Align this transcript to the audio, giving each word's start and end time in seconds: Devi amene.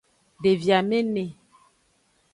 Devi 0.43 0.69
amene. 0.79 1.25